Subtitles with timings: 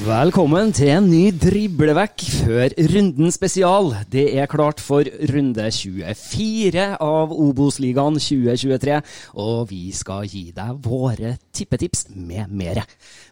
[0.00, 3.90] Velkommen til en ny driblevekk før runden spesial.
[4.08, 8.96] Det er klart for runde 24 av Obos-ligaen 2023,
[9.44, 12.86] og vi skal gi deg våre tippetips med mere.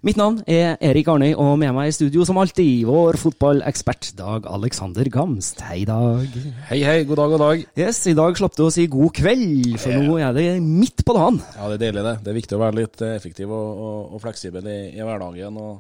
[0.04, 4.44] Mitt navn er Erik Arnøy, og med meg i studio som alltid vår fotballekspert Dag
[4.52, 5.64] Alexander Gamst.
[5.70, 6.28] Hei, Dag.
[6.68, 7.00] Hei, hei.
[7.08, 7.66] God dag, god dag.
[7.80, 11.16] Yes, I dag slapp du å si god kveld, for nå er det midt på
[11.16, 11.40] dagen.
[11.56, 12.16] Ja, det er deilig, det.
[12.28, 15.62] Det er viktig å være litt eh, effektiv og, og, og fleksibel i, i hverdagen.
[15.64, 15.78] og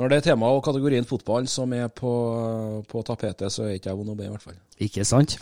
[0.00, 2.12] Når det er tema og kategorien fotball som er på,
[2.88, 4.56] på tapetet, så er ikke jeg vond å be, i hvert fall.
[4.80, 5.36] Ikke sant?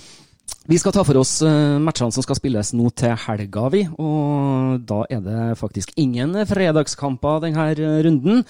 [0.66, 3.84] Vi skal ta for oss eh, matchene som skal spilles nå til helga, vi.
[4.02, 7.70] Og da er det faktisk ingen fredagskamper denne
[8.06, 8.44] runden.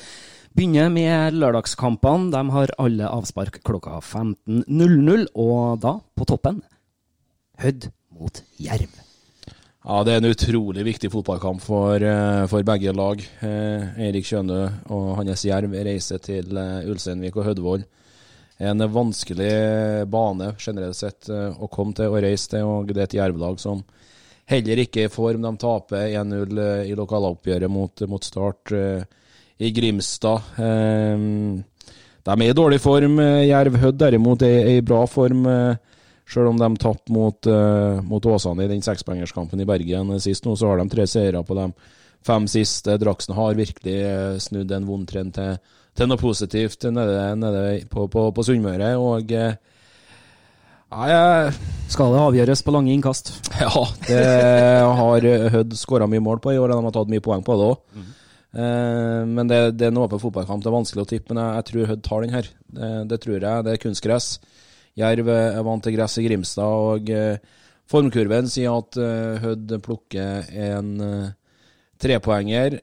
[0.56, 2.32] Begynner med lørdagskampene.
[2.32, 6.64] De har alle avspark klokka 15.00, og da, på toppen,
[7.60, 9.09] Hødd mot Jerv.
[9.80, 13.20] Ja, Det er en utrolig viktig fotballkamp for, eh, for begge lag.
[13.40, 17.84] Eh, Eirik Kjønø og hans Jerv reiser til eh, Ulsteinvik og Hødvoll.
[18.60, 22.60] En vanskelig bane generelt sett å komme til og reise til.
[22.60, 23.82] og Det er et Jerv-lag som
[24.44, 25.40] heller ikke er i form.
[25.40, 30.42] De taper 1-0 eh, i lokaloppgjøret mot, mot Start i Grimstad.
[30.58, 33.16] De er i dårlig form.
[33.16, 35.48] Jerv Hødd derimot er i bra form.
[36.30, 40.46] Eh, Selv om de tapte mot, uh, mot Åsane i den sekspengerskampen i Bergen sist
[40.46, 41.70] nå, så har de tre seire på de
[42.26, 42.98] fem siste.
[43.00, 45.56] Draksen har virkelig eh, snudd en vond trend til,
[45.96, 48.92] til noe positivt nede, nede på, på, på Sunnmøre.
[49.00, 49.56] Og uh,
[50.90, 51.52] ja, jeg,
[51.90, 53.32] Skal det avgjøres på lange innkast?
[53.62, 54.22] ja, det
[55.00, 57.58] har Hødd skåra mye mål på i år, og de har tatt mye poeng på
[57.58, 58.08] det òg.
[58.50, 60.62] Eh, men det, det er en åpen fotballkamp.
[60.62, 62.50] Det er vanskelig å tippe, men jeg, jeg tror Hødd tar den her.
[62.66, 63.66] Det, det tror jeg.
[63.66, 64.32] Det er kunstgress.
[64.98, 67.58] Jerv er vant til gress i Grimstad, og eh,
[67.90, 71.32] formkurven sier at eh, Hødd plukker en eh,
[72.00, 72.80] trepoenger.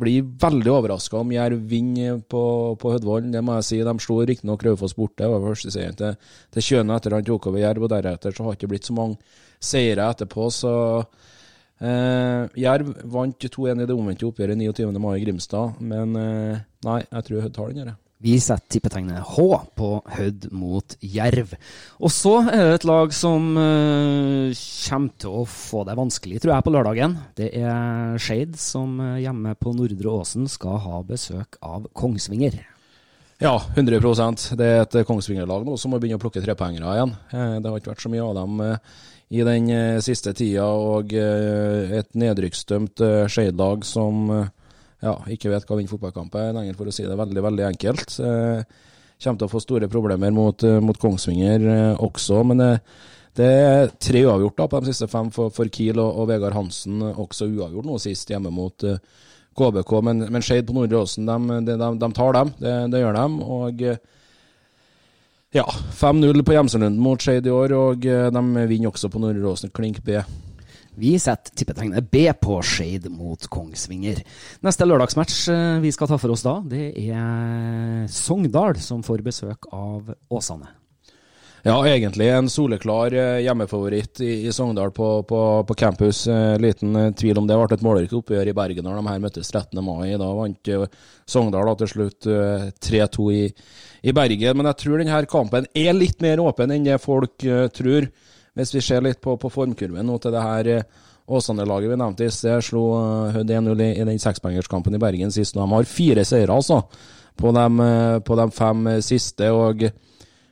[0.00, 2.42] Blir veldig overraska om Jerv vinner på,
[2.78, 3.80] på Hødvollen, det må jeg si.
[3.86, 6.18] De slo riktignok Raufoss borte, var første seieren til,
[6.54, 8.96] til Kjøne etter han tok over Jerv, og deretter så har det ikke blitt så
[8.98, 9.18] mange
[9.60, 10.74] seire etterpå, så
[11.82, 14.92] eh, Jerv vant 2-1 i det omvendte oppgjøret 29.
[15.02, 17.98] mai i Grimstad, men eh, nei, jeg tror Hødd tar den jeg.
[18.20, 19.44] Vi setter tippetegnet H
[19.80, 21.54] på Hødd mot Jerv.
[22.04, 24.52] Og så er det et lag som uh,
[24.90, 27.16] kommer til å få det vanskelig, tror jeg, på lørdagen.
[27.38, 32.60] Det er Skeid som eh, hjemme på Nordre Åsen skal ha besøk av Kongsvinger.
[33.40, 37.16] Ja, 100% Det er et Kongsvinger-lag nå som må begynne å plukke trepoengere igjen.
[37.32, 38.94] Eh, Det har ikke vært så mye av dem eh,
[39.30, 44.50] i den eh, siste tida, og eh, et nedrykksdømt eh, Skeid-lag som eh,
[45.00, 47.66] ja, ikke vet hva vinner vinne fotballkamp er lenger, for å si det veldig, veldig
[47.72, 48.18] enkelt.
[48.20, 48.86] Eh,
[49.20, 52.62] Kommer til å få store problemer mot, eh, mot Kongsvinger eh, også, men
[53.36, 56.56] det er tre uavgjort da, på de siste fem for, for Kiel og, og Vegard
[56.56, 58.86] Hansen, også uavgjort nå sist hjemme mot
[59.56, 59.92] KBK.
[60.08, 63.20] Men, men Skeid på Nordre Åsen, de, de, de, de tar dem, det, det gjør
[63.20, 63.26] de.
[63.56, 63.84] og
[65.60, 65.66] Ja,
[66.00, 70.00] 5-0 på Gjemselunden mot Skeid i år, og de vinner også på Nordre Åsen klink
[70.04, 70.16] B.
[71.00, 74.20] Vi setter tippetegnet B på Skeid mot Kongsvinger.
[74.66, 79.70] Neste lørdagsmatch eh, vi skal ta for oss da, det er Sogndal som får besøk
[79.72, 80.68] av Åsane.
[81.62, 86.26] Ja, egentlig en soleklar eh, hjemmefavoritt i, Sogndal på, på, på campus.
[86.26, 87.58] Eh, liten tvil om det.
[87.60, 89.80] ble et målrikt oppgjør i Bergen når de her møttes 13.
[89.84, 90.16] mai.
[90.20, 90.72] Da vant
[91.28, 93.42] Sogndal da, til slutt eh, 3-2 i,
[94.08, 94.56] i Bergen.
[94.56, 98.08] Men jeg tror denne kampen er litt mer åpen enn det folk tror.
[98.58, 102.26] Hvis vi ser litt på, på formkurven nå til det her eh, Åsane-laget vi nevnte
[102.26, 105.54] i sted, slo eh, Hødd 1-0 i, den sekspengerskampen i Bergen sist.
[105.54, 106.80] De har fire seire, altså,
[107.38, 109.50] på de, eh, på de fem siste.
[109.50, 109.86] og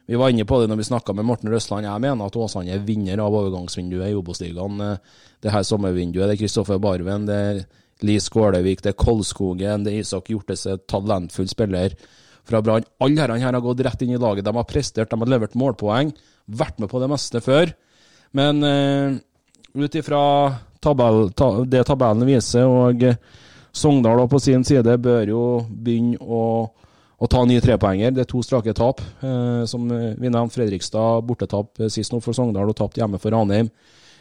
[0.08, 1.84] vi var inne på det når vi snakka med Morten Røsland.
[1.84, 4.78] Jeg mener at Åsane er vinner av overgangsvinduet i Obos-ligaen.
[5.42, 6.30] Det her sommervinduet.
[6.30, 7.60] Det er Kristoffer Barven, det er
[8.06, 11.92] Lee Skålevik, det er Kolskogen, det er Isak Hjortese, talentfull spiller
[12.48, 12.86] fra Brann.
[13.04, 14.46] Alle her har gått rett inn i laget.
[14.46, 16.14] De har prestert, de har levert målpoeng.
[16.48, 17.74] Vært med på det meste før.
[18.36, 19.18] Men uh,
[19.78, 20.22] ut ifra
[20.82, 23.16] tabell, ta, det tabellen viser, og eh,
[23.74, 26.42] Sogndal på sin side bør jo begynne å
[27.18, 28.12] å ta nye trepoenger.
[28.14, 29.00] Det er to strake tap.
[29.18, 33.72] Uh, som vi nevnte, Fredrikstad bortetap sist nå for Sogndal og tapt hjemme for Ranheim.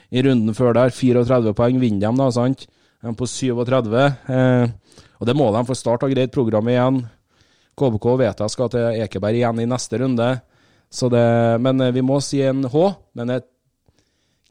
[0.10, 2.66] I runden før der 34 poeng vinner de, da, sant?
[3.02, 3.94] De er på 37.
[4.34, 7.02] Eh, og det må de, for Start har greit programmet igjen.
[7.78, 10.32] KBK vet jeg skal til Ekeberg igjen i neste runde.
[10.88, 11.28] Det,
[11.62, 12.88] men vi må si en H.
[13.20, 13.46] Men et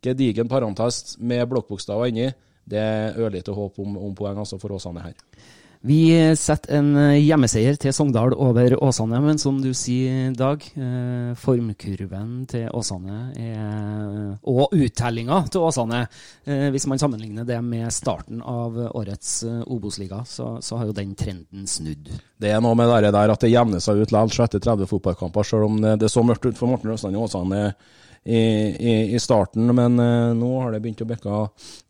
[0.07, 2.31] gedigen parentes med blokkbokstaver inni.
[2.67, 5.15] Det er ørlite håp om, om poeng altså for Åsane her.
[5.87, 11.35] Vi setter en eh, hjemmeseier til Sogndal over Åsane, men som du sier, Dag, eh,
[11.39, 16.01] formkurven til Åsane er, og uttellinga til Åsane,
[16.49, 20.97] eh, hvis man sammenligner det med starten av årets eh, Obos-liga, så, så har jo
[20.97, 22.11] den trenden snudd.
[22.37, 25.47] Det er noe med det der at det jevner seg ut likevel, etter 30 fotballkamper,
[25.47, 27.63] selv om det, så mørkt ut for Morten Røsland i Åsane
[28.27, 28.41] i,
[28.75, 29.71] i, i starten.
[29.77, 31.43] Men uh, nå har det begynt å bikke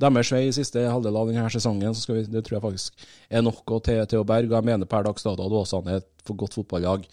[0.03, 1.97] deres vei i siste halvdel av denne sesongen.
[1.97, 4.53] så vi, Det tror jeg faktisk er nok til, til å berge.
[4.55, 7.09] Jeg mener per dags dato at Åsane er et for godt fotballag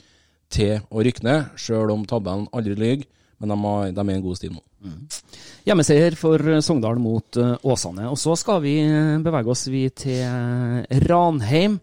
[0.53, 3.09] til å rykke ned, selv om tabellen aldri lyver.
[3.41, 4.61] Men de, har, de er i en god stil nå.
[5.67, 8.07] Hjemmeseier for Sogndal mot eh, Åsane.
[8.11, 11.79] Og så skal vi eh, bevege oss vi til eh, Ranheim.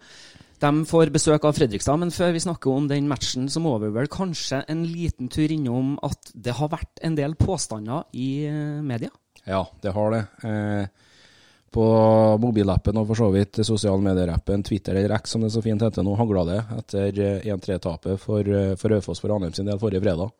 [0.61, 3.89] De får besøk av Fredrikstad, men før vi snakker om den matchen, så må vi
[3.95, 8.83] vel kanskje en liten tur innom at det har vært en del påstander i eh,
[8.85, 9.09] media?
[9.49, 10.21] Ja, det har det.
[10.45, 11.07] Eh,
[11.73, 11.85] på
[12.43, 16.05] mobilappen og for så vidt sosiale medier-appen Twitter eller X, som det så fint heter
[16.05, 20.03] nå, hagla det etter eh, 1-3-tapet for, eh, for Raufoss for Anheim sin del forrige
[20.05, 20.35] fredag.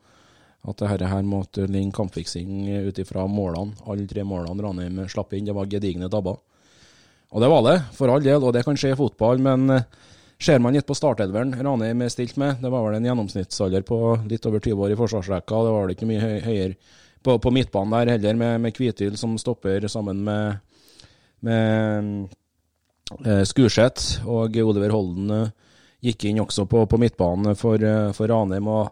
[0.69, 3.73] At dette her måtte ligne kampfiksing ut ifra målene.
[3.89, 6.37] Alle tre målene Ranheim slapp inn, det var gedigne tabber.
[7.31, 9.79] Og det var det, for all del, og det kan skje i fotball, men
[10.41, 13.99] ser man litt på startelveren Ranheim er stilt med, det var vel en gjennomsnittsalder på
[14.29, 17.53] litt over 20 år i forsvarsrekka, det var vel ikke mye høy, høyere på, på
[17.53, 20.57] midtbanen der heller, med, med Kvithyl som stopper sammen med,
[21.45, 22.31] med
[23.25, 25.51] eh, Skurseth, og Oliver Holden eh,
[26.09, 28.67] gikk inn også på, på midtbanen for, eh, for Ranheim.
[28.67, 28.89] og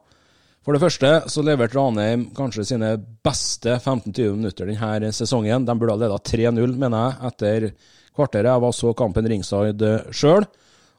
[0.66, 2.92] for det første så leverte Ranheim kanskje sine
[3.26, 5.66] beste 15-20 minutter denne sesongen.
[5.66, 7.70] De burde ha ledet 3-0, mener jeg, etter
[8.14, 8.52] kvarteret.
[8.52, 10.46] Jeg var så kampen ringside sjøl.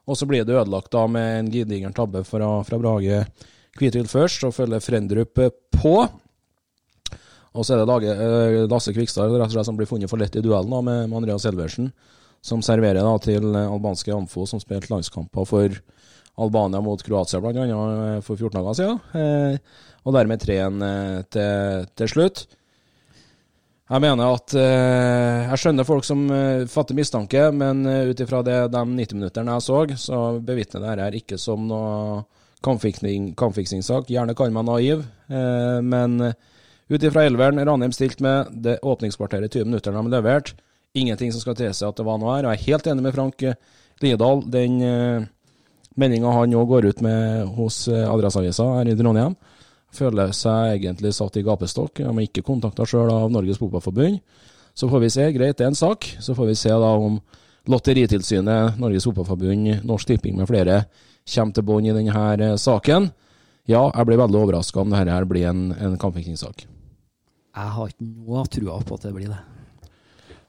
[0.09, 3.25] Og så blir det ødelagt da med en gedigen tabbe fra, fra Brage
[3.77, 5.39] Kvithyl først, og følger Frendrup
[5.77, 5.95] på.
[7.51, 10.21] Og så er det Lage, eh, Lasse Kvikstad rett og slett, som blir funnet for
[10.21, 11.91] lett i duellen da, med, Andreas Elversen,
[12.41, 15.81] som serverer da til eh, albanske Amfo, som spilte landskamper for
[16.41, 18.99] Albania mot Kroatia eh, for 14 dager siden.
[19.13, 19.59] Eh,
[20.07, 22.45] og dermed 3-1 eh, til, til slutt.
[23.91, 28.39] Jeg mener at eh, Jeg skjønner folk som eh, fatter mistanke, men uh, ut ifra
[28.45, 32.21] de 90 minuttene jeg så, så bevitner dette her ikke som noe
[32.63, 34.07] kampfiksing- kampfiksingssak.
[34.13, 39.67] Gjerne kan man naiv, eh, men ut ifra elveren Ranheim stilte med, det åpningskvarteret 20
[39.67, 40.53] minutter de har levert,
[40.95, 42.47] ingenting som skal tilsi at det var noe her.
[42.47, 43.43] Jeg er helt enig med Frank
[44.03, 44.43] Lidahl.
[44.51, 44.77] Den
[45.99, 49.35] meldinga han nå går ut med hos Adresseavisa her i Trondheim,
[49.95, 52.01] føler seg egentlig satt i gapestokk.
[52.01, 54.21] De er ikke kontakta sjøl av Norges Fotballforbund.
[54.73, 55.27] Så får vi se.
[55.35, 56.07] Greit, det er en sak.
[56.23, 57.19] Så får vi se da om
[57.69, 60.83] Lotteritilsynet, Norges Fotballforbund, Norsk Tipping med flere
[61.29, 63.11] kommer til bånn i denne eh, saken.
[63.69, 66.65] Ja, jeg blir veldig overraska om dette her blir en, en kampfiksingssak.
[67.51, 69.39] Jeg har ikke noe trua på at det blir det.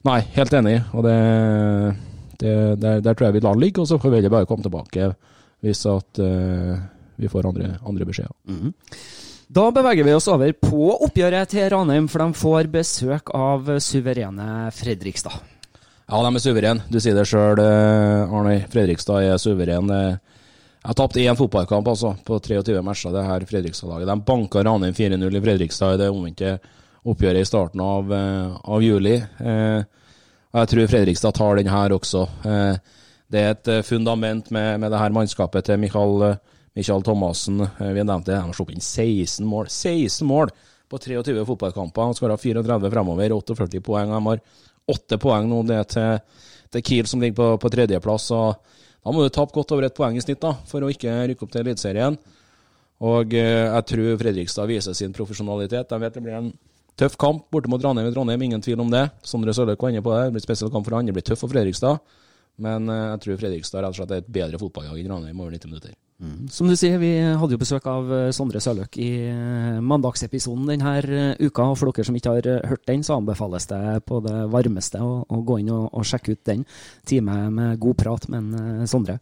[0.06, 0.78] Nei, helt enig.
[0.96, 1.18] Og det,
[2.40, 5.12] det der, der tror jeg vi lar ligge, og så får vi bare komme tilbake
[5.62, 6.78] hvis at uh,
[7.22, 8.34] vi får andre, andre beskjeder.
[9.52, 14.70] Da beveger vi oss over på oppgjøret til Ranheim, for de får besøk av suverene
[14.72, 15.34] Fredrikstad.
[16.08, 16.86] Ja, de er suverene.
[16.88, 18.54] Du sier det sjøl, Arne.
[18.72, 19.90] Fredrikstad er suveren.
[19.92, 20.38] Eh,
[20.82, 24.08] Jeg har tapt én fotballkamp altså, på 23 matcher, det her Fredrikstad-laget.
[24.08, 26.56] De banka Ranheim 4-0 i Fredrikstad i det omvendte
[27.06, 29.14] oppgjøret i starten av, eh, av juli.
[29.20, 29.84] Eh,
[30.52, 32.24] og jeg tror Fredrikstad tar den her også.
[32.44, 32.76] Eh,
[33.30, 36.36] det er et eh, fundament med, med det her mannskapet til Michael, eh,
[36.74, 37.66] Michael Thomassen.
[37.78, 39.68] vi vi nevnte det, han har sluppet inn 16 mål.
[39.68, 40.52] 16 mål
[40.88, 42.02] på 23 fotballkamper.
[42.02, 44.12] Han skal ha 34 fremover, 48 poeng.
[44.12, 44.40] De har
[44.92, 45.62] 8 poeng nå.
[45.68, 46.20] Det til,
[46.72, 48.30] til Kiel som ligger på, på tredjeplass.
[49.02, 51.46] Da må du tape godt over et poeng i snitt da, for å ikke rykke
[51.46, 52.18] opp til Eliteserien.
[53.02, 55.90] Og eh, jeg tror Fredrikstad viser sin profesjonalitet.
[55.90, 56.52] Jeg vet det blir en
[56.98, 59.08] tøff kamp borte mot Ranheim i Trondheim, ingen tvil om det.
[59.26, 60.28] Sondre Sørløk var inne på det.
[60.28, 61.08] Det blir spesiell kamp for han.
[61.08, 61.98] Det blir tøff for Fredrikstad.
[62.62, 65.56] Men eh, jeg tror Fredrikstad rett og slett er et bedre fotballag enn Ranheim over
[65.56, 65.98] 90 minutter.
[66.22, 66.46] Mm.
[66.54, 70.92] Som du sier, vi hadde jo besøk av eh, Sondre Sørløk i eh, mandagsepisoden denne
[71.02, 71.66] eh, uka.
[71.72, 75.16] og For dere som ikke har hørt den, så anbefales det på det varmeste å,
[75.26, 76.62] å gå inn og, og sjekke ut den.
[77.08, 79.18] Time med god prat med Sondre.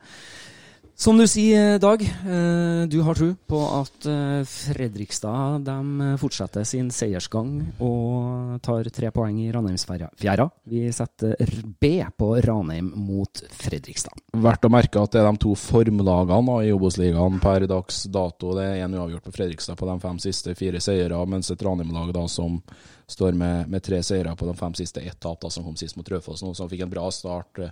[1.01, 6.91] Som du sier, Dag, eh, du har tro på at eh, Fredrikstad de fortsetter sin
[6.93, 10.51] seiersgang og tar tre poeng i Ranheimsfjæra.
[10.69, 11.41] Vi setter
[11.81, 14.21] B på Ranheim mot Fredrikstad.
[14.45, 18.53] Verdt å merke at det er de to formlagene i Obos-ligaen per dags dato.
[18.61, 22.13] Det er én uavgjort på Fredrikstad på de fem siste fire seire, mens et Ranheim-lag
[22.29, 22.61] som
[23.09, 26.13] står med, med tre seire på de fem siste, ett tap, som kom sist mot
[26.13, 27.65] Raufoss nå, som fikk en bra start.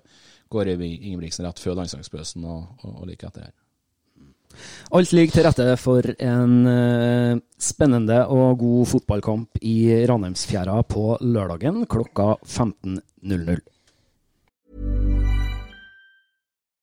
[0.49, 3.57] Kåre Ingebrigtsen rett før landslagspausen og, og, og like etter her.
[4.97, 11.85] Alt ligger til rette for en eh, spennende og god fotballkamp i Ranheimsfjæra på lørdagen
[11.91, 13.61] klokka 15.00.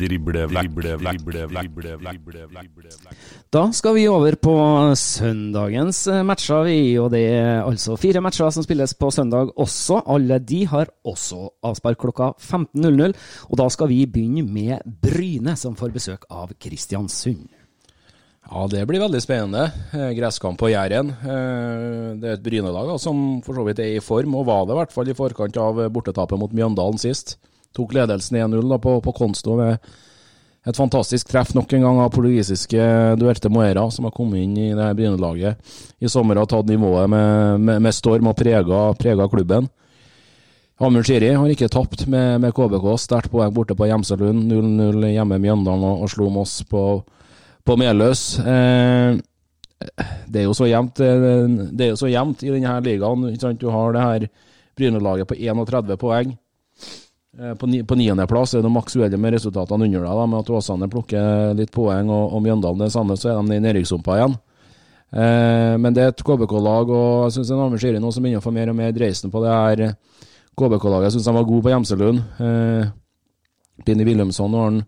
[0.00, 2.92] Drible vekk, drible drible.
[3.52, 4.54] Da skal vi over på
[4.96, 10.00] søndagens eh, matcher, vi, og det er altså fire matcher som spilles på søndag også.
[10.10, 13.16] Alle de har også avspark klokka 15.00,
[13.50, 17.48] og da skal vi begynne med Bryne, som får besøk av Kristiansund.
[18.50, 19.68] Ja, det blir veldig spennende.
[19.94, 21.12] Eh, Gresskamp på Jæren.
[21.12, 24.74] Eh, Det er et Bryne-lag som for så vidt er i form, og var det
[24.74, 27.36] i hvert fall i forkant av bortetapet mot Mjøndalen sist.
[27.76, 29.78] Tok ledelsen 1-0 på, på Konsto med
[30.68, 32.86] et fantastisk treff nok en gang av portugisiske
[33.20, 37.08] Duerte Moera, som har kommet inn i det her Bryne-laget i sommer og tatt nivået
[37.08, 39.70] med, med, med storm og prega, klubben.
[40.80, 42.86] Amund Shiri har ikke tapt med, med KBK.
[43.00, 44.46] Sterkt poeng borte på Gjemselund.
[44.48, 46.84] 0-0 hjemme i Mjøndalen og, og slo Moss på,
[47.68, 48.22] på Meløs.
[48.40, 49.18] Eh,
[50.28, 53.28] det er jo så jevnt eh, i denne ligaen.
[53.60, 54.30] Du har det her
[54.76, 56.32] Bryne-laget på 31 poeng.
[57.40, 60.50] Eh, På, ni, niendeplass er det maks uheldig med resultatene under deg, da, med at
[60.52, 64.36] Åsane plukker litt poeng og, og Mjøndalen det samme, så er de i nedrykkssumpa igjen.
[65.10, 68.46] Eh, men det er et KBK-lag, og jeg syns Amund Shiri nå som begynner å
[68.46, 69.84] få mer og mer dreisen på det her
[70.60, 71.08] KBK-laget.
[71.08, 72.22] Jeg syns de var gode på Gjemselund.
[72.44, 72.92] Eh,
[73.86, 74.84] Pini Wilhelmsson har han-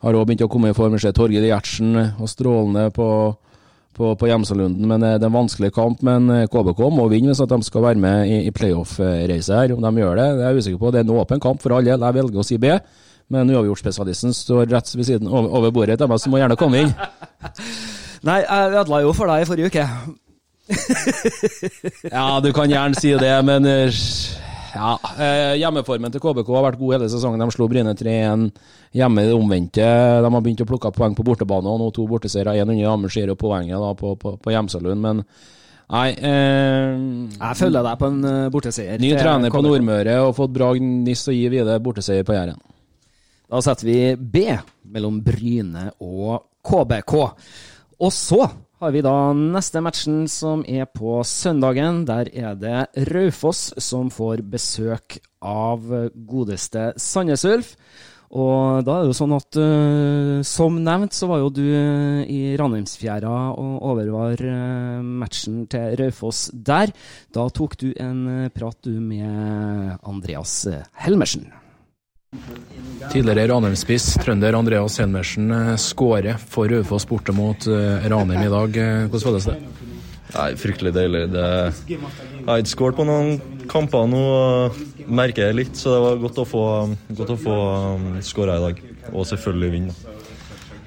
[0.00, 0.92] har òg begynt å komme i form.
[0.92, 3.36] Vi ser Torgeir Gjertsen og strålende på,
[3.96, 4.86] på, på Gjemselunden.
[4.88, 6.02] Men eh, det er en vanskelig kamp.
[6.06, 9.76] Men eh, KBK må vinne hvis at de skal være med i, i playoff-reise her.
[9.76, 10.92] Om de gjør det, det er jeg usikker på.
[10.94, 11.94] Det er en åpen kamp for alle.
[11.94, 12.74] Jeg velger å si B.
[13.30, 16.82] Men uavgjortspesialisten står rett ved siden over, over bordet til meg, så må gjerne komme
[16.82, 16.90] inn.
[18.26, 19.84] Nei, jeg ødela jo for deg i forrige uke.
[22.16, 24.02] ja, du kan gjerne si det, men eh,
[24.74, 27.42] ja, eh, Hjemmeformen til KBK har vært god hele sesongen.
[27.42, 28.50] De slo Bryne 3-1
[28.96, 29.86] hjemme i det omvendte.
[30.24, 32.56] De har begynt å plukke poeng på bortebane, og nå to borteseiere.
[32.58, 35.24] Én under Ammer og poenget da, på, på, på Hjemsalund, men
[35.90, 36.98] Nei eh,
[37.34, 39.00] Jeg følger deg på en uh, borteseier.
[39.02, 42.60] Ny trener på Nordmøre og fått bra gnist å gi videre borteseier på Jæren.
[43.50, 44.44] Da setter vi B
[44.94, 47.14] mellom Bryne og KBK.
[48.06, 48.44] Og så
[48.80, 52.06] har vi da neste matchen, som er på søndagen.
[52.08, 55.84] Der er det Raufoss som får besøk av
[56.14, 57.74] godeste Sandnes Ulf.
[58.30, 62.22] Og da er det jo sånn at uh, som nevnt så var jo du uh,
[62.22, 66.94] i Ranheimsfjæra og overvar uh, matchen til Raufoss der.
[67.34, 70.62] Da tok du en prat du med Andreas
[71.02, 71.50] Helmersen.
[73.10, 75.50] Tidligere Ranheim-spiss, trønder Andreas Helmersen,
[75.82, 78.78] skårer for Raufoss borte mot Ranheim i dag.
[79.10, 79.56] Hvordan føles det?
[80.36, 81.24] Nei, Fryktelig deilig.
[81.32, 81.48] Det...
[81.88, 84.22] Jeg har ikke skåret på noen kamper nå,
[85.10, 86.64] merker jeg litt, så det var godt å få,
[87.18, 87.58] godt å få
[87.96, 88.82] um, skåra i dag.
[89.10, 89.98] Og selvfølgelig vinne.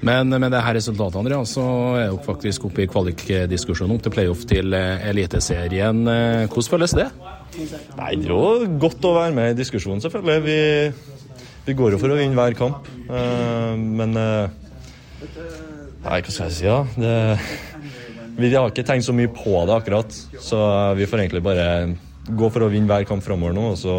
[0.04, 1.64] Men med det her resultatet Andreas, så
[1.96, 6.02] er dere faktisk oppe i kvalikdiskusjonen opp til playoff til eh, Eliteserien.
[6.08, 7.06] Eh, hvordan føles det?
[7.54, 10.44] Nei, Det er jo godt å være med i diskusjonen, selvfølgelig.
[10.44, 11.13] Vi,
[11.64, 12.88] vi går jo for å vinne hver kamp.
[13.08, 14.48] Uh, men uh,
[16.04, 16.82] Nei, hva skal jeg si, da?
[17.00, 17.14] Det
[18.34, 20.58] vi har ikke tenkt så mye på det akkurat, så
[20.98, 21.66] vi får egentlig bare
[22.26, 23.94] gå for å vinne hver kamp framover nå, og så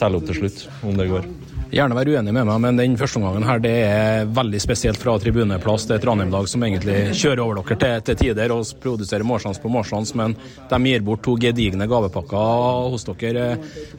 [0.00, 1.28] telle opp til slutt, om det går.
[1.72, 5.14] Gjerne være uenig med meg, men den første omgangen her det er veldig spesielt fra
[5.16, 5.86] tribuneplass.
[5.88, 9.62] Det er et Ranheim-lag som egentlig kjører over dere til, til tider og produserer målsjanse
[9.62, 10.34] på målsjanse, men
[10.68, 13.46] de gir bort to gedigne gavepakker hos dere.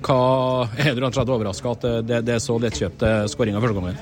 [0.06, 0.20] Hva,
[0.78, 4.00] er du rett og slett overraska at det, det, er så lettkjøpt skåringer første gangen?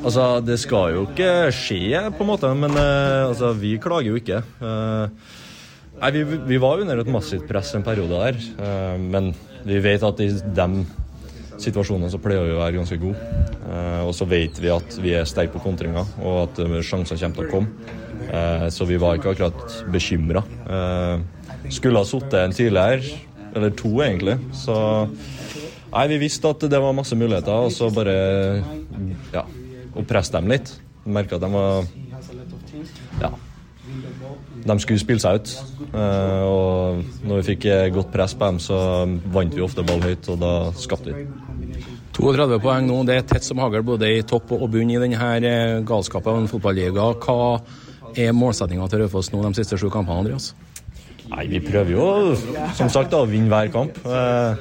[0.00, 4.24] Altså, Det skal jo ikke skje, på en måte, men uh, altså, vi klager jo
[4.24, 4.40] ikke.
[4.64, 5.12] Uh,
[6.00, 9.34] nei, vi, vi, var under et massivt press en periode der, uh, men
[9.68, 10.84] vi vet at i de
[11.62, 13.30] situasjonene så pleier vi å være ganske gode.
[14.04, 17.46] og så vet vi at vi er sterke på kontringa, og at sjansene kommer til
[17.46, 18.70] å komme.
[18.70, 20.42] så vi var ikke akkurat bekymra.
[21.70, 23.02] skulle ha sittet en tidligere,
[23.54, 25.08] eller to egentlig, så
[25.94, 28.64] Nei, vi visste at det var masse muligheter, og så bare
[29.32, 29.44] Ja
[29.94, 30.74] og presse dem litt.
[31.04, 31.84] Merka at de var
[33.20, 33.32] Ja.
[34.64, 35.50] De skulle spille seg ut.
[35.92, 38.78] Og når vi fikk godt press på dem, så
[39.32, 41.26] vant vi ofte ball høyt, og da skapte vi.
[42.14, 45.30] 32 poeng nå, det er tett som hagl både i topp og bunn i denne
[45.42, 47.08] eh, galskapen av en fotballiga.
[47.18, 47.58] Hva
[48.14, 50.52] er målsettinga til Raufoss nå de siste sju kampene, Andreas?
[51.32, 52.06] Nei, Vi prøver jo
[52.78, 53.98] som sagt å vinne hver kamp.
[54.06, 54.54] Uh,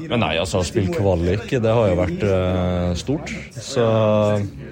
[0.00, 3.30] men nei, altså å spille kvalik, det har jo vært uh, stort.
[3.54, 3.84] Så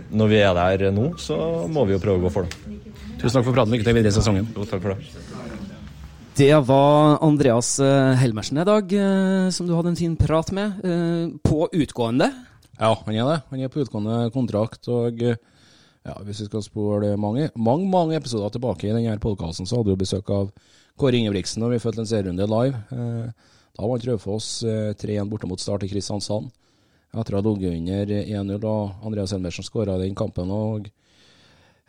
[0.08, 1.38] når vi er der nå, så
[1.70, 2.78] må vi jo prøve å gå for det.
[3.18, 3.74] Tusen takk for praten.
[3.74, 4.50] Lykke til videre i sesongen.
[4.56, 5.47] Jo, takk for det.
[6.38, 10.78] Det var Andreas eh, Helmersen i dag, eh, som du hadde en fin prat med.
[11.42, 12.30] På utgående?
[12.78, 13.38] Ja, han er det.
[13.50, 14.86] Han er på utgående kontrakt.
[14.88, 19.80] og ja, Hvis vi skal spole mange, mange, mange episoder tilbake i denne podkasten, så
[19.80, 20.52] hadde vi besøk av
[20.98, 23.34] Kåre Ingebrigtsen, og vi fulgte en serierunde live.
[23.78, 26.50] Da vant Raufoss 3-1 eh, borte mot Start i Kristiansand.
[27.14, 30.50] Etter å ha ligget under 1-0, og Andreas Helmersen skåra den kampen.
[30.50, 30.88] og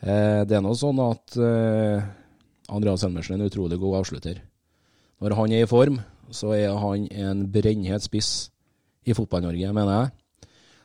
[0.06, 2.06] eh, Det er nå sånn at eh,
[2.70, 4.40] Andreas Helmersen er en utrolig god avslutter.
[5.20, 6.00] Når han er i form,
[6.32, 8.50] så er han en brennhet spiss
[9.06, 10.12] i Fotball-Norge, mener jeg.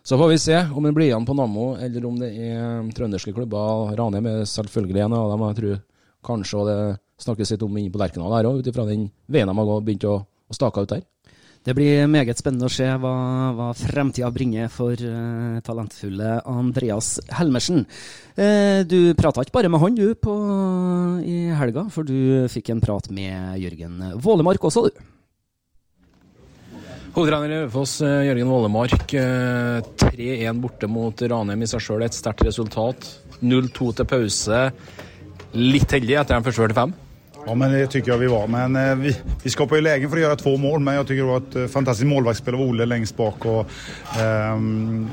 [0.05, 3.33] Så får vi se om han blir igjen på Nammo, eller om det er trønderske
[3.33, 3.95] klubber.
[3.97, 5.45] Ranheim er selvfølgelig en av dem.
[5.49, 5.81] Jeg tror
[6.29, 6.79] kanskje det
[7.25, 10.05] snakkes litt om inne på Lerkendal her òg, ut ifra den veien de har begynt
[10.09, 10.19] å
[10.53, 11.05] stake staka ut der.
[11.65, 13.15] Det blir meget spennende å se hva,
[13.57, 17.87] hva fremtida bringer for uh, talentfulle Andreas Helmersen.
[18.37, 20.35] Uh, du prata ikke bare med han du på,
[21.25, 25.03] i helga, for du fikk en prat med Jørgen Vålemark også, du.
[27.15, 29.13] Hovedtrener i Raufoss, eh, Jørgen Vålemark.
[30.03, 33.07] 3-1 borte mot Ranheim i seg sjøl et sterkt resultat.
[33.39, 34.65] 0-2 til pause.
[35.55, 37.04] Litt heldig etter en første 45?
[37.47, 38.47] Ja, men det tycker jag vi var.
[38.47, 41.23] Men eh, vi, vi skapade ju lägen för att göra två mål, men jag tycker
[41.23, 43.45] det var ett eh, fantastiskt målvaktsspel av Olle längst bak.
[43.45, 43.61] Och,
[44.21, 44.59] eh,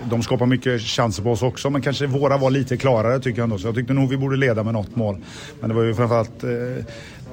[0.10, 3.44] de skapar mycket chanser på oss också, men kanske våra var lite klarare tycker jag
[3.44, 3.58] ändå.
[3.58, 5.18] Så jag tyckte nog vi borde leda med något mål.
[5.60, 6.86] Men det var ju framförallt eh,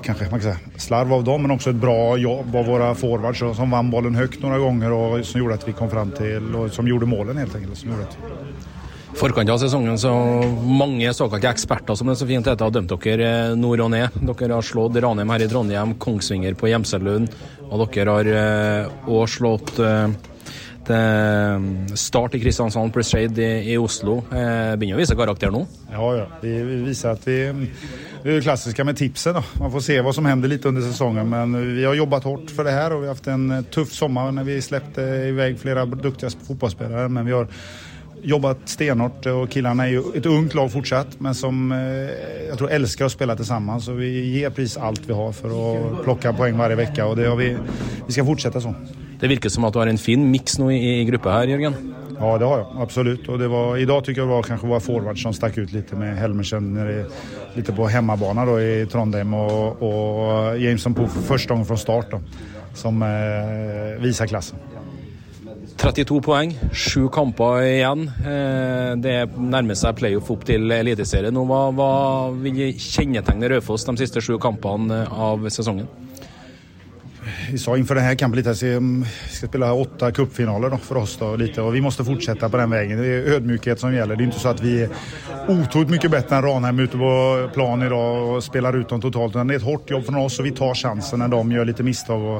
[0.02, 3.38] kanske man kan säga, slarv av dem, men också ett bra jobb av våra forwards
[3.38, 6.72] som vann bollen högt några gånger och som gjorde att vi kom fram till, och
[6.72, 7.78] som gjorde målen helt enkelt.
[7.78, 8.18] Som gjorde att
[9.18, 10.12] forkant av sesongen så
[10.62, 14.14] mange såkalte eksperter som det så fint heter, har dømt dere eh, nord og ned.
[14.31, 17.33] Dere har slått Ranheim her i Trondheim, Kongsvinger på Gjemselund,
[17.68, 18.33] og dere har
[19.09, 24.20] òg uh, slått eh, start i Kristiansand pluss Shade i, i, Oslo.
[24.31, 25.64] Eh, begynner å vise karakter nå?
[25.90, 26.28] Ja, ja.
[26.42, 27.40] Vi, vi viser at vi
[28.18, 29.37] det er klassiske med tipset.
[29.37, 29.42] Da.
[29.61, 31.28] Man får se hva som hender litt under sesongen.
[31.31, 34.33] Men vi har jobbet hardt for det her og vi har hatt en tøff sommer
[34.35, 37.07] når vi slapp i vei flere dyktige fotballspillere.
[37.14, 37.52] Men vi har
[38.26, 42.72] jobbet stenhardt og killene er jo et ungt lag fortsatt, men som eh, jeg tror
[42.78, 43.83] elsker å spille sammen.
[43.85, 45.68] Så vi gir pris alt vi har for å
[46.04, 47.52] plukke poeng hver uke, og det har vi,
[48.07, 48.76] vi skal fortsette sånn.
[49.18, 51.78] Det virker som at du har en fin miks nå i, i gruppa her, Jørgen?
[52.18, 52.68] Ja, det har jeg.
[52.83, 53.28] Absolutt.
[53.31, 55.74] Og det var, I dag syns jeg det var kanskje vår forward som stakk ut
[55.74, 56.72] litt med Helmersen
[57.54, 62.59] litt på hjemmebane da, i Trondheim, og, og Jameson på første gang fra start, da,
[62.78, 64.78] som eh, viser klassen.
[65.79, 68.09] 32 poeng, sju kamper igjen.
[68.27, 71.38] Eh, det nærmer seg playoff opp til Eliteserien.
[71.49, 71.93] Hva, hva
[72.35, 75.87] vil kjennetegne Raufoss de siste sju kampene av sesongen?
[77.50, 81.16] Vi sa inför den här kampen lite att vi ska spela åtta cupfinaler för oss
[81.20, 82.98] då, lite och vi måste fortsätta på den vägen.
[82.98, 84.16] Det är ödmjukhet som gäller.
[84.16, 84.88] Det är inte så att vi är
[85.48, 89.32] otroligt mycket bättre än Ranheim ute på plan idag och spelar ut dem totalt.
[89.32, 91.82] det är ett hårt jobb från oss och vi tar chansen när de gör lite
[91.82, 92.22] misstag.
[92.22, 92.37] Och,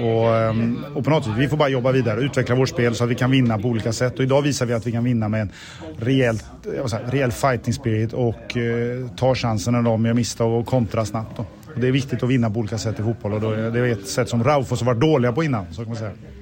[0.00, 2.94] och, ehm, och på något sätt, vi får bara jobba vidare och utveckla vårt spel
[2.94, 4.18] så att vi kan vinna på olika sätt.
[4.18, 5.50] Och idag visar vi att vi kan vinna med en
[5.98, 6.38] rejäl,
[7.10, 11.36] rejäl fighting spirit och eh, tar chansen när de gör misstag och kontra snabbt.
[11.36, 11.44] Då.
[11.76, 14.30] Det er viktig å vinne på ulike sett i fotball, og det er et sett
[14.32, 15.68] som Raufoss har vært dårlige på innan.
[15.76, 16.36] så kan man si.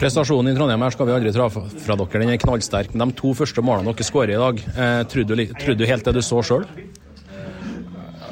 [0.00, 2.20] Prestasjonen i Trondheim her skal vi aldri ta fra dere.
[2.22, 2.94] Den er knallsterk.
[2.94, 6.22] Men de to første målene dere skårer i dag, eh, trodde du helt det du
[6.24, 6.64] så sjøl?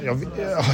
[0.04, 0.26] Jag,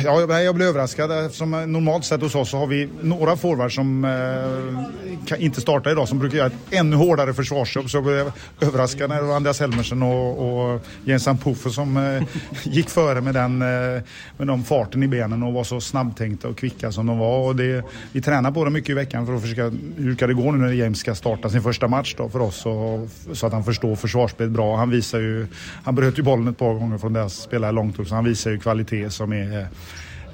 [0.04, 1.32] ja, jag blev överraskad.
[1.32, 6.08] Som normalt sett hos oss så har vi några forwards som eh, inte startar idag
[6.08, 7.90] som brukar göra ett ännu hårdare försvarsjobb.
[7.90, 12.22] Så jag blev överraskad när det var Andreas Helmersen och, och Jens Puffer som eh,
[12.62, 14.02] gick före med den, eh,
[14.36, 17.38] med den farten i benen och var så snabbtänkta och kvicka som de var.
[17.38, 19.62] Och det, vi tränar på det mycket i veckan för att försöka
[19.96, 23.08] hur det går nu när James ska starta sin första match då för oss och,
[23.32, 24.76] så att han förstår försvarsspelet bra.
[24.76, 25.46] Han visar ju,
[25.84, 28.50] han bröt ju bollen ett par gånger från deras spelare långt upp så han visar
[28.50, 29.70] ju kvalitet som er en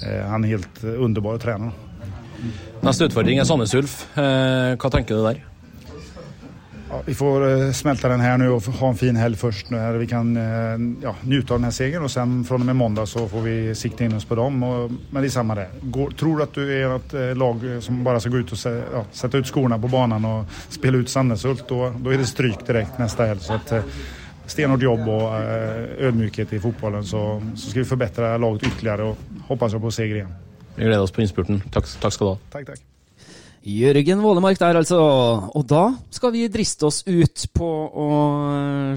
[0.01, 1.75] Han er helt underbar trener.
[2.81, 3.99] Neste utfordring er Sandnes Ulf.
[4.17, 5.41] Eh, hva tenker du der?
[6.91, 7.43] Ja, vi får
[7.77, 9.69] smelte den her nå og ha en fin helg først.
[9.71, 10.33] Når vi kan
[10.99, 12.03] ja, nyte av denne seieren.
[12.03, 14.57] Og sen fra og med mandag så får vi sikte inn oss på dem.
[14.67, 15.67] Og, men det er samme det.
[15.93, 18.73] Går, tror du at du er et lag som bare skal gå ut og se,
[18.81, 22.65] ja, sette ut skoene på banen og spille ut Sandnes Ulf, da er det stryk
[22.67, 23.45] direkte neste helg.
[23.45, 23.77] Så at,
[24.51, 29.79] stenhårt jobb og eh, i fotballen, så, så, skal vi forbedre laget ytterligere og håper
[29.79, 30.39] på seger igjen.
[30.75, 31.61] Vi gleder oss på innspurten.
[31.71, 32.39] Takk, takk skal du ha.
[32.55, 32.87] Takk, takk.
[33.61, 34.97] Jørgen Vålemark der, altså.
[35.53, 38.07] Og da skal vi driste oss ut på å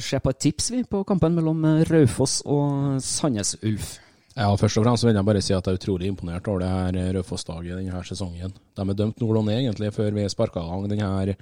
[0.00, 3.98] se på et tips vi, på kampen mellom Raufoss og Sandnes Ulf.
[4.34, 6.70] Ja, Først og fremst vil jeg bare si at jeg er utrolig imponert over det
[6.72, 8.56] her Raufoss-laget denne sesongen.
[8.74, 11.36] De er dømt nord og ned egentlig før vi sparka i gang denne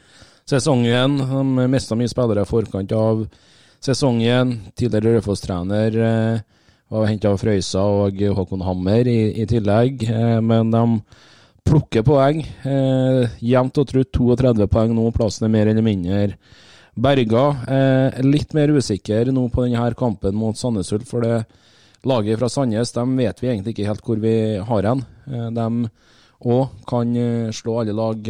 [0.51, 1.16] sesongen.
[1.22, 3.22] De mista mye spillere i forkant av
[3.85, 4.57] sesongen.
[4.79, 6.40] Tidligere Raufoss-trener eh,
[6.92, 10.05] var henta Frøysa og Håkon Hammer i, i tillegg.
[10.09, 10.83] Eh, men de
[11.66, 12.42] plukker poeng.
[12.42, 16.37] Eh, jevnt og trutt 32 poeng nå, plassen er mer eller mindre
[16.92, 17.45] berga.
[18.21, 21.38] Litt mer usikker nå på denne kampen mot Sandnes Ulf, for det
[22.05, 25.01] laget fra Sandnes de vet vi egentlig ikke helt hvor vi har hen.
[25.57, 25.68] De
[26.53, 27.14] òg kan
[27.57, 28.29] slå alle lag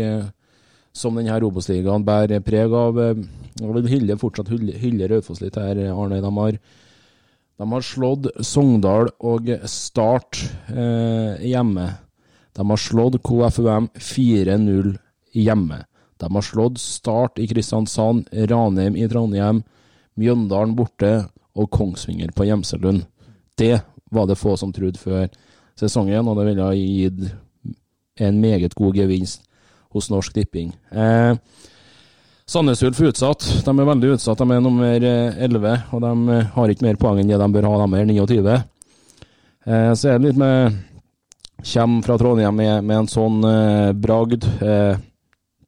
[0.93, 2.99] som denne Obos-ligaen bærer preg av.
[3.01, 6.21] Jeg vil hylle, fortsatt hylle, hylle Raufoss litt her, Arne.
[6.23, 6.59] De har,
[7.59, 11.89] de har slått Sogndal og Start eh, hjemme.
[12.53, 14.93] De har slått KFUM 4-0
[15.33, 15.85] hjemme.
[16.21, 19.63] De har slått Start i Kristiansand, Ranheim i Trondheim,
[20.21, 21.15] Mjøndalen borte
[21.57, 23.07] og Kongsvinger på Gjemselund.
[23.57, 23.81] Det
[24.13, 25.31] var det få som trodde før
[25.81, 27.33] sesongen, og det ville ha gitt
[28.21, 29.49] en meget god gevinst
[29.93, 30.73] hos Norsk Tipping.
[30.91, 31.35] Eh,
[32.49, 33.47] Sandnes Ulf er utsatt.
[33.65, 34.41] De er veldig utsatt.
[34.43, 37.51] De er nummer 11, eh, og de eh, har ikke mer poeng enn det de
[37.55, 37.87] bør ha.
[37.87, 38.57] De er 29.
[39.67, 40.81] Eh, så er det litt med
[41.63, 44.45] Kommer fra Trondheim med, med en sånn eh, bragd.
[44.61, 44.97] Eh,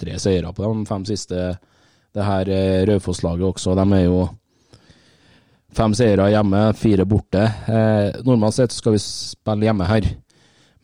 [0.01, 1.53] tre seire på de fem siste.
[2.15, 3.77] Det her eh, Raufoss-laget også.
[3.79, 4.25] De er jo
[5.75, 7.45] fem seire hjemme, fire borte.
[7.71, 10.11] Eh, normalt sett skal vi spille hjemme her,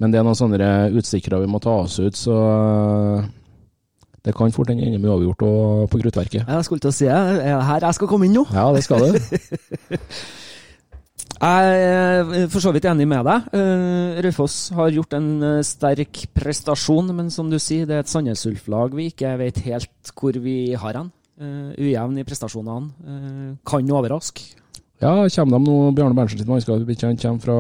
[0.01, 2.37] men det er noen sånne utstikkere vi må ta oss ut, så
[4.25, 5.45] det kan fort ende med uavgjort
[5.93, 6.45] på Kruttverket.
[6.45, 7.17] Jeg skulle til å si det.
[7.45, 8.45] Er her jeg skal komme inn nå?
[8.53, 9.17] Ja, det skal du.
[11.41, 13.49] jeg er for så vidt enig med deg.
[13.55, 18.13] Uh, Raufoss har gjort en uh, sterk prestasjon, men som du sier, det er et
[18.13, 21.13] Sandnes Ulf-lag vi ikke vet helt hvor vi har hen.
[21.41, 23.55] Ujevn i prestasjonene.
[23.65, 24.59] kan overraske.
[25.01, 27.57] Ja, kommer de nå, Bjarne Berntsen sitt mannskap kommer fra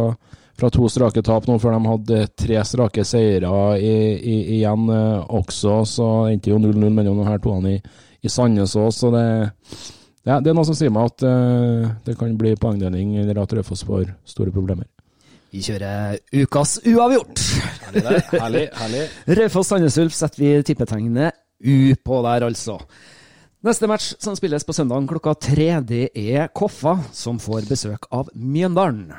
[0.61, 5.25] fra to strake tap nå, før de hadde tre strake seire i, i, igjen uh,
[5.41, 5.81] også.
[5.89, 7.77] Så endte jo 0-0 mellom de her to i,
[8.21, 9.27] i Sandnes òg, så det,
[10.29, 13.55] ja, det er noe som sier meg at uh, det kan bli poengdeling, eller at
[13.57, 14.89] Raufoss får store problemer.
[15.51, 17.41] Vi kjører ukas uavgjort.
[17.87, 18.21] Herlig, der.
[18.37, 19.07] herlig, herlig.
[19.41, 22.79] Raufoss Sandnes Ulf setter vi tippetegnet U på der, altså.
[23.67, 28.31] Neste match som spilles på søndag klokka tre, det er Koffa som får besøk av
[28.33, 29.11] Mjøndalen.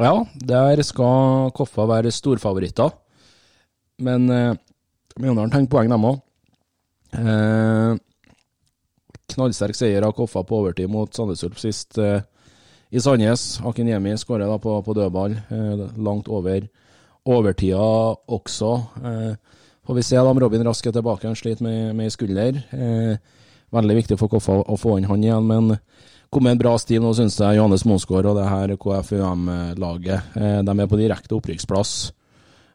[0.00, 2.94] Ja, der skal Koffa være storfavoritter.
[4.00, 4.54] Men eh,
[5.20, 6.22] Mjøndalen tenker poeng, dem òg.
[7.20, 7.98] Eh,
[9.34, 12.22] knallsterk seier av Koffa på overtid mot Sandnes Ulf sist eh,
[12.90, 13.58] i Sandnes.
[13.66, 16.64] Akinyemi skårer på, på dødball, eh, langt over
[17.28, 17.84] overtida
[18.32, 18.72] også.
[19.04, 19.34] Eh,
[19.84, 21.28] får vi se om Robin Rask er tilbake.
[21.28, 22.56] Han sliter med, med skulder.
[22.72, 23.20] Eh,
[23.76, 25.74] veldig viktig for Koffa å få inn han igjen, men
[26.30, 27.58] kom med en bra stil nå, syns jeg.
[27.58, 30.36] Johannes Monsgaard og det her KFUM-laget.
[30.38, 32.12] Eh, de er på direkte opprykksplass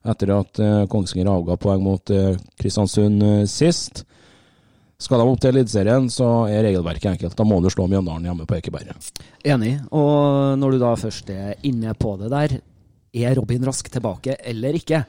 [0.05, 4.03] etter at eh, Kongsvinger avga poeng mot eh, Kristiansund sist.
[5.01, 7.35] Skal de opp til Eliteserien, så er regelverket enkelt.
[7.35, 8.93] Da må du slå Mjøndalen hjemme på Ekeberg.
[9.43, 9.73] Enig.
[9.91, 12.57] Og når du da først er inne på det der,
[13.15, 15.01] er Robin Rask tilbake eller ikke?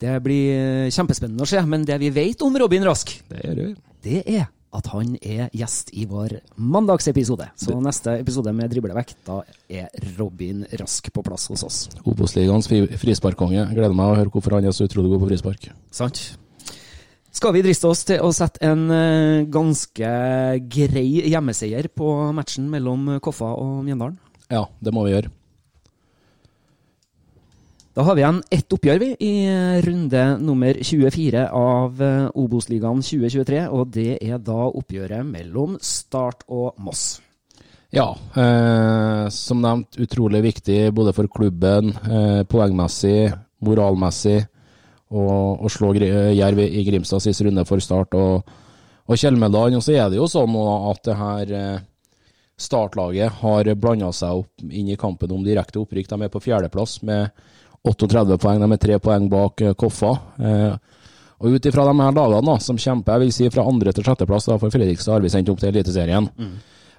[0.00, 1.60] Det blir kjempespennende å se.
[1.68, 3.62] Men det vi vet om Robin Rask, det er,
[4.04, 7.48] det er at han er gjest i vår mandagsepisode.
[7.58, 11.78] Så neste episode med Driblevekk, da er Robin Rask på plass hos oss.
[12.04, 12.68] Obos-ligaens
[13.00, 13.68] frisparkkonge.
[13.72, 15.70] Gleder meg å høre hvorfor han er så utrolig god på frispark.
[15.94, 16.24] Sant.
[17.36, 20.12] Skal vi driste oss til å sette en uh, ganske
[20.72, 24.16] grei hjemmeseier på matchen mellom Koffa og Mjøndalen?
[24.48, 25.35] Ja, det må vi gjøre.
[27.96, 29.34] Da har vi igjen ett oppgjør vi i
[29.80, 33.62] runde nummer 24 av uh, Obos-ligaen 2023.
[33.72, 37.22] Og det er da oppgjøret mellom Start og Moss.
[37.94, 43.30] Ja, eh, som nevnt utrolig viktig både for klubben, eh, poengmessig,
[43.64, 44.42] moralmessig,
[45.16, 48.56] og slå Jerv i Grimstad sist runde for Start og,
[49.06, 49.78] og Kjelmeland.
[49.78, 50.52] Og så er det jo sånn
[50.90, 51.84] at det her eh,
[52.60, 56.10] startlaget har blanda seg opp inn i kampen om direkte opprykk.
[56.12, 57.30] De er på fjerdeplass med
[57.86, 58.60] 38 poeng.
[58.62, 60.12] De er tre poeng bak Koffa.
[61.36, 64.06] og ut ifra de her lagene da, som kjemper, jeg vil si fra andre til
[64.06, 66.30] sjetteplass, for Fredrikstad har vi sendt opp til Eliteserien.
[66.36, 66.54] Mm.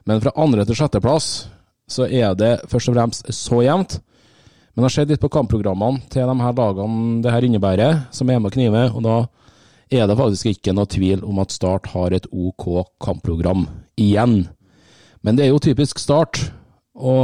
[0.08, 1.48] Men fra andre til sjetteplass
[1.90, 3.98] så er det først og fremst så jevnt.
[4.78, 8.30] Men det har skjedd litt på kampprogrammene til de her lagene det her innebærer, som
[8.30, 8.84] er med knive.
[8.94, 9.16] Og da
[9.90, 12.68] er det faktisk ikke noe tvil om at Start har et OK
[13.02, 13.66] kampprogram
[13.98, 14.44] igjen.
[15.26, 16.44] Men det er jo typisk Start
[16.94, 17.16] å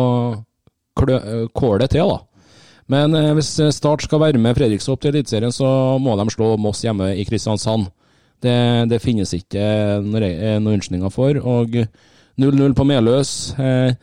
[0.98, 2.20] kåle det til, da.
[2.92, 5.68] Men eh, hvis Start skal være med Fredrikstad opp til Eliteserien, så
[6.02, 7.92] må de slå Moss hjemme i Kristiansand.
[8.44, 8.56] Det,
[8.92, 9.64] det finnes ikke
[10.04, 11.40] noen unnskyldninger for.
[11.40, 11.78] og
[12.36, 13.54] 0-0 på Meløs.
[13.60, 13.94] Eh,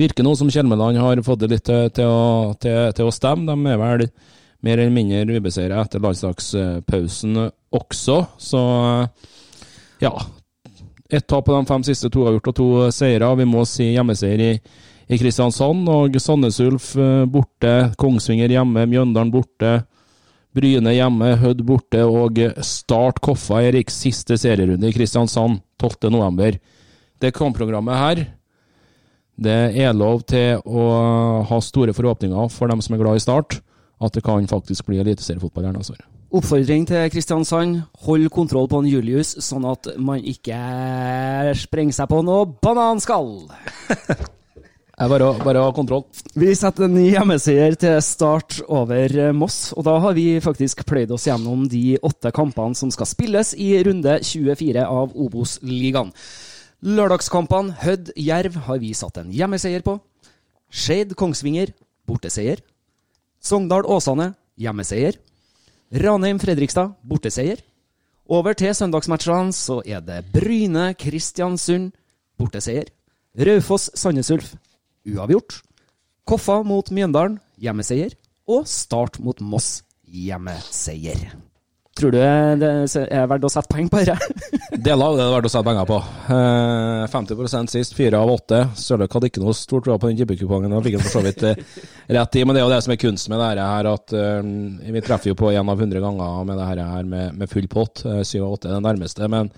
[0.00, 3.48] virker nå som Kjelmeland har fått det litt til, å, til, til, å, stemme.
[3.48, 4.06] De er vel
[4.64, 8.60] mer eller mindre ubeseira etter landslagspausen også, så
[10.02, 10.12] ja.
[11.10, 13.32] Ett tap på de fem siste, to har gjort og to seire.
[13.40, 14.50] Vi må si hjemmeseier i,
[15.10, 15.88] i Kristiansand.
[15.90, 19.80] Og Sandnes Ulf eh, borte, Kongsvinger hjemme, Mjøndalen borte.
[20.54, 26.58] Bryne hjemme, Hødd borte og Start Koffa Eriks siste serierunde i Kristiansand 12.11
[27.20, 28.22] det kampprogrammet her,
[29.40, 30.86] det er lov til å
[31.48, 33.60] ha store forhåpninger for dem som er glad i Start,
[34.00, 36.06] at det kan faktisk bli eliteseriefotball her neste år.
[36.30, 40.60] Oppfordring til Kristiansand, hold kontroll på en Julius, sånn at man ikke
[41.58, 43.32] sprenger seg på noe bananskall.
[45.08, 46.04] bare, bare ha kontroll.
[46.36, 49.70] Vi setter en ny hjemmeseier til start over Moss.
[49.72, 53.72] Og da har vi faktisk pløyd oss gjennom de åtte kampene som skal spilles i
[53.86, 56.12] runde 24 av Obos-ligaen.
[56.84, 59.96] Lørdagskampene Hødd-Jerv har vi satt en hjemmeseier på.
[60.70, 61.72] Skeid-Kongsvinger
[62.08, 62.60] borteseier.
[63.40, 65.16] Sogndal-Åsane hjemmeseier.
[65.96, 67.60] Ranheim-Fredrikstad borteseier.
[68.30, 71.90] Over til søndagsmatchene så er det Bryne-Kristiansund
[72.38, 72.92] borteseier.
[73.40, 74.52] Raufoss-Sandnes Ulf
[75.08, 75.60] uavgjort.
[76.28, 78.16] Koffa mot Mjøndalen hjemmeseier.
[78.50, 81.30] Og Start mot Moss hjemmeseier.
[81.98, 84.50] Tror du det er verdt å sette penger på dette?
[84.86, 85.96] Deler av det er verdt å sette penger på.
[86.36, 88.60] Eh, 50% sist, fire av åtte.
[88.78, 91.42] Sørløk hadde ikke noe stort tro på den tippekupongen, og fikk den for så vidt
[91.48, 91.60] eh,
[92.16, 92.44] rett i.
[92.46, 95.32] Men det er jo det som er kunsten med dette her, at uh, vi treffer
[95.32, 98.04] jo på én av hundre ganger med dette her med, med full pott.
[98.06, 99.28] Syv av åtte er det nærmeste.
[99.34, 99.52] Men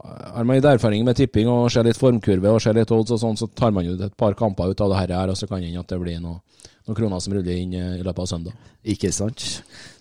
[0.00, 3.20] har man litt erfaring med tipping og ser litt formkurve og ser litt odds og
[3.20, 5.60] sånn, så tar man jo et par kamper ut av det her, og så kan
[5.60, 6.40] det hende at det blir noe
[6.88, 8.56] noen kroner som ruller inn i løpet av søndag.
[8.88, 9.44] Ikke sant.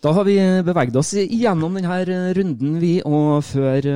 [0.01, 1.99] Da har vi beveget oss gjennom denne
[2.37, 2.95] runden, vi.
[3.05, 3.89] Og før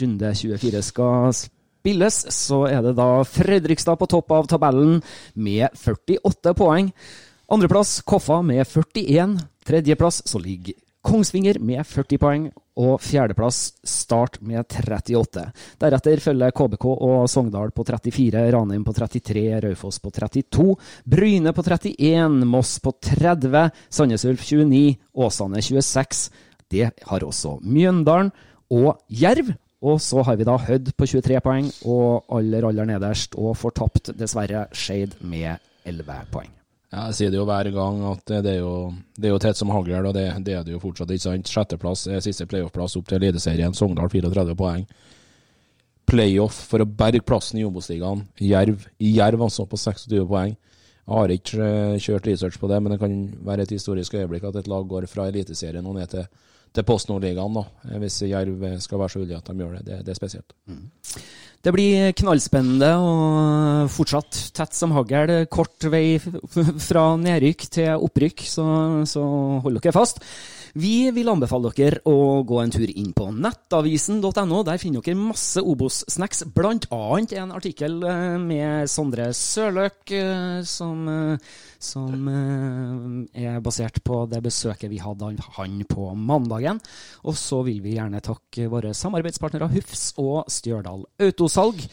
[0.00, 4.98] runde 24 skal spilles, så er det da Fredrikstad på topp av tabellen
[5.36, 6.90] med 48 poeng.
[7.48, 9.38] Andreplass Koffa med 41.
[9.68, 10.76] Tredjeplass så ligger
[11.08, 12.42] Kongsvinger med 40 poeng,
[12.78, 15.44] og fjerdeplass Start med 38.
[15.80, 20.76] Deretter følger KBK og Sogndal på 34, Ranheim på 33, Raufoss på 32,
[21.08, 26.28] Bryne på 31, Moss på 30, Sandnes Ulf 29, Åsane 26.
[26.68, 28.30] Det har også Mjøndalen
[28.68, 29.54] og Jerv.
[29.78, 34.10] Og så har vi da Hødd på 23 poeng, og aller, aller nederst, og fortapt,
[34.18, 36.57] dessverre, Skeid med 11 poeng.
[36.88, 39.68] Jeg sier det jo hver gang at det er jo, det er jo tett som
[39.74, 41.10] hagl, og det, det, er det jo fortsatt.
[41.12, 41.50] ikke sant?
[41.52, 43.76] Sjetteplass er siste playoff-plass opp til Eliteserien.
[43.76, 44.86] Sogndal 34 poeng.
[46.08, 48.24] Playoff for å berge plassen i Obos-ligaen.
[48.40, 50.56] Jerv Jerv altså på 26 poeng.
[51.08, 54.48] Jeg har ikke eh, kjørt research på det, men det kan være et historisk øyeblikk
[54.48, 56.24] at et lag går fra Eliteserien og ned til,
[56.74, 57.58] til Post Nord-ligaen.
[58.02, 59.84] Hvis Jerv skal være så uheldig at de gjør det.
[59.86, 60.56] Det, det er spesielt.
[60.68, 60.86] Mm.
[61.58, 65.32] Det blir knallspennende og fortsatt tett som hagl.
[65.50, 66.20] Kort vei
[66.88, 68.68] fra nedrykk til opprykk, så,
[69.10, 69.24] så
[69.64, 70.22] hold dere fast.
[70.76, 74.62] Vi vil anbefale dere å gå en tur inn på nettavisen.no.
[74.66, 77.00] Der finner dere masse Obos-snacks, bl.a.
[77.40, 84.90] en artikkel eh, med Sondre Sørløk, eh, som, eh, som er basert på det besøket
[84.92, 86.82] vi hadde av han på mandagen.
[87.24, 91.84] Og så vil vi gjerne takke våre samarbeidspartnere Hufs og Stjørdal Autosalg.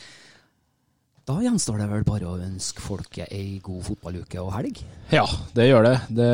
[1.26, 4.82] Da gjenstår det vel bare å ønske folket ei god fotballuke og helg?
[5.10, 5.24] Ja,
[5.58, 5.94] det gjør det.
[6.20, 6.28] det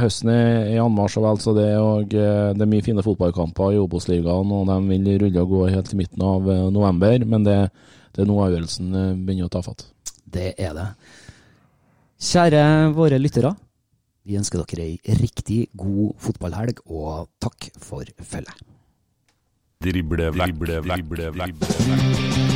[0.00, 3.74] høsten er i anmarsj og vel så det, og eh, det er mye fine fotballkamper
[3.74, 7.44] i Obos-ligaen, og de vil rulle og gå helt til midten av eh, november, men
[7.44, 7.58] det,
[8.16, 9.84] det er nå avgjørelsen eh, begynner å ta fatt.
[10.24, 10.88] Det er det.
[12.24, 12.64] Kjære
[12.96, 13.52] våre lyttere.
[14.24, 18.64] Vi ønsker dere ei riktig god fotballhelg, og takk for følget.
[19.84, 22.53] Drible, drible, drible,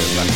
[0.00, 0.29] We're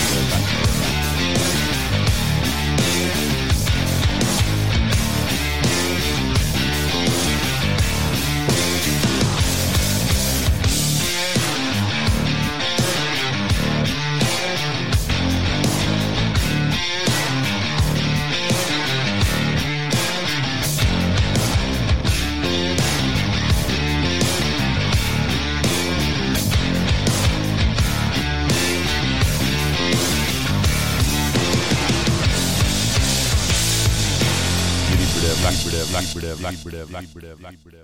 [36.53, 37.84] drible.